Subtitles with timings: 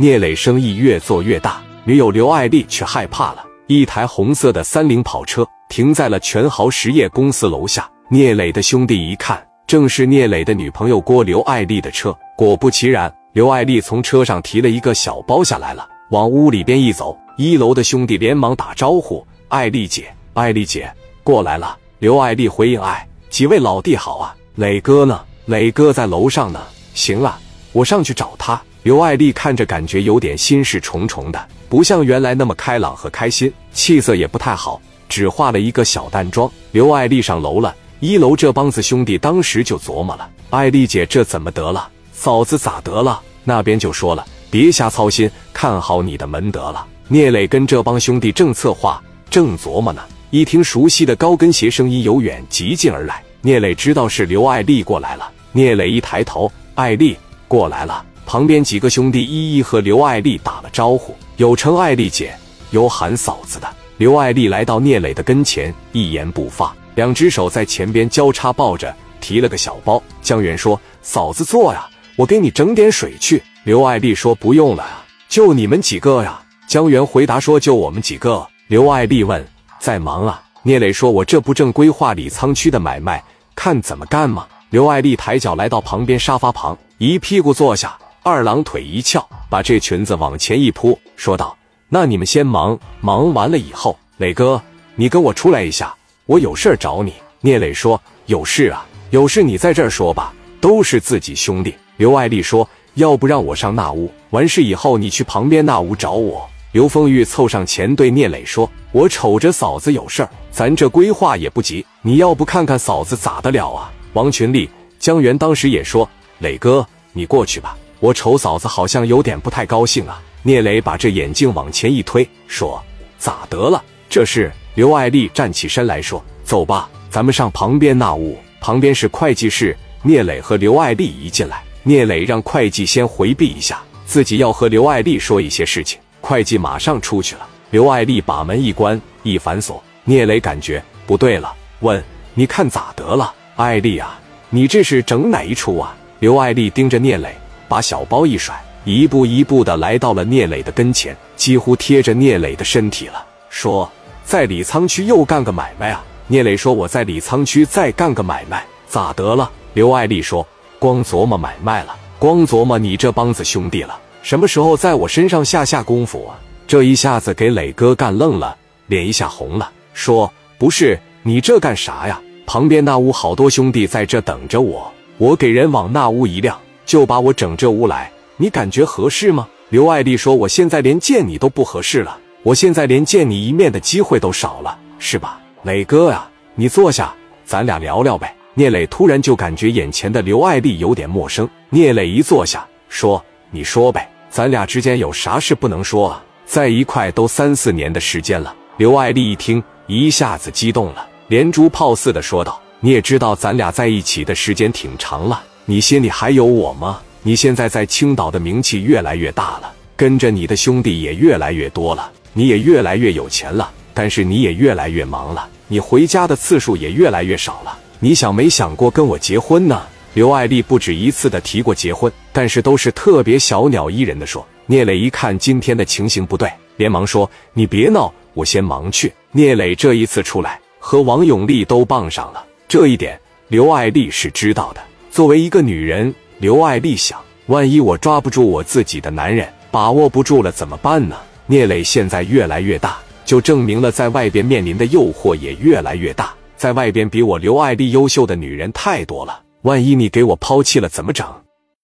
[0.00, 3.44] 聂磊生意越做越大，女友刘爱丽却害怕了。
[3.66, 7.90] 一台红色的三菱跑车停在了全豪实业公司楼下。
[8.08, 12.16] 聂磊的兄弟一看，正是聂磊的女朋友郭刘爱丽的车。
[12.36, 20.88] 果不其然，刘爱丽从车上提了一个小包下来了，往屋里边一走，一楼的兄弟连忙打招呼：“爱丽姐，爱丽姐，
[21.24, 25.20] 过来了。”刘爱丽回应：“哎，几位老弟好啊，磊哥呢？
[25.46, 26.62] 磊哥在楼上呢。
[26.94, 27.36] 行啊，
[27.72, 36.50] 我上去找他。”刘爱丽看着感觉有点心事重重的，不像原来那么开朗和开心，气色也不太好，只化了一个小淡妆。
[36.72, 41.86] 刘爱丽上楼了，一楼这帮子兄弟当时就琢磨了：爱丽姐这怎么得了？
[42.14, 43.20] 嫂子咋得了？
[43.44, 46.86] 那边就说了：别瞎操心，看好你的门得了。
[47.08, 48.98] 聂磊跟这帮兄弟正策划，
[49.28, 50.00] 正琢磨呢。
[50.30, 55.30] 一听熟悉的高跟鞋声音由远及近而来，聂磊知道是刘爱丽过来了。
[55.52, 57.14] 聂磊一抬头，爱丽
[57.46, 58.02] 过来了。
[58.28, 62.36] 旁边几个兄弟一一和刘爱丽打了招呼，有称爱丽姐，
[62.72, 63.66] 有喊嫂子的。
[63.96, 70.02] 刘爱丽来到聂磊的跟前，一言不发，两只手在前边交叉抱着，提了个小包。
[70.20, 74.86] 江源说：“嫂子坐呀，我给你整点水去。”刘爱丽说：“不用了，
[75.30, 79.42] 就你们几个呀。”江源回答说：“就我们几个。”刘爱丽问。
[79.80, 91.56] 在忙啊，聂磊说：“我这不正规划李沧区的买卖，看怎么干吗？”刘爱丽抬脚来到旁边沙发旁，一屁股坐下，二郎腿一翘，把这裙子往前一扑，说道
[91.88, 94.60] ：“那你们先忙，忙完了以后，磊哥，
[94.96, 95.94] 你跟我出来一下，
[96.26, 116.08] 我有事找你。”聂磊说：“有事啊，有事你在这儿说吧，都是自己兄弟。”刘爱丽说：“要不让我上那屋，完事以后你去旁边那屋找我。”刘丰玉凑上前对聂磊说：“我瞅着嫂子有事儿，咱这规划也不急，你要不看看嫂子咋得了啊？”王群力、江源当时也说
[116.40, 122.82] ：“磊哥，你过去吧，我瞅嫂子好像有点不太高兴啊。”聂磊把这眼镜往前一推，说
[123.18, 123.82] ：“咋得了？
[124.08, 135.98] 这是。”刘爱丽站起身来说：“走吧，咱们上旁边那屋，旁边是会计室。”聂磊和刘爱丽一进来，聂磊让会计先回避一下，自己要和刘爱丽说一些事情。
[136.20, 142.02] 会计马上出去了，刘爱丽把门一关一反锁，聂磊感觉不对了，问
[142.34, 144.16] ：“你看咋得了，爱丽啊？
[144.50, 147.34] 你这是整哪一出啊？”刘爱丽盯着聂磊，
[147.68, 153.90] 把小包一甩，一步一步的来到了聂磊的跟前，几乎贴着聂磊的身体了，说
[154.24, 160.46] ：“在李沧区又干个买卖啊？”聂磊说：“我在李沧区再干个买卖，咋得了？”刘爱丽说
[160.80, 166.38] ：“光琢磨买卖了，光琢磨你这帮子兄弟了。”什么时候在我身上下下功夫啊？
[166.66, 168.56] 这一下子给磊哥干愣了，
[168.88, 172.20] 脸一下红了，说：“不是你这干啥呀？
[172.44, 176.58] 旁边那屋好多兄弟在这等着我，我给人往那屋一晾，
[176.88, 188.34] 就把我整这屋来，你感觉合适吗？”刘爱丽说：“我现在连见你都不合适了，我现在连见你一面的机会都少了，是吧？”磊哥啊，你坐下，咱俩聊聊呗。
[188.54, 191.46] 聂磊突然就感觉眼前的刘爱丽有点陌生。
[191.68, 193.22] 聂磊一坐下，说
[193.52, 196.24] ：“你说呗。”咱俩之间有啥事不能说啊？
[196.46, 198.54] 在一块都三四年的时间了。
[198.78, 206.98] 刘爱丽一听，一下子激动了，连珠炮似的说道：“你也知道，咱俩在一起的时间挺长了，你心里还有我吗？
[207.22, 217.78] 你现在在青岛的名气越来越大了，跟着你的兄弟也越来越多了，你也越来越有钱了，但是你也越来越忙了，你回家的次数也越来越少了。
[218.00, 219.82] 你想没想过跟我结婚呢？”
[220.14, 224.44] 刘爱丽不止一次的提过结婚，但是都是特别小鸟依人的说。
[224.64, 234.80] 聂磊一看今天的情形不对，连忙说：“你别闹，我先忙去。”聂磊这一次出来和王永利都傍上了，这一点刘爱丽是知道的。
[235.18, 241.16] 作为一个女人，刘爱丽想：万一我抓不住我自己的男人，把握不住了怎么办呢？
[241.46, 246.32] 聂磊现在越来越大，就证明了在外边面临的诱惑也越来越大。
[246.56, 249.42] 在外边比我刘爱丽优秀的女人太多了。
[249.62, 251.26] 万一你给我抛弃了怎么整？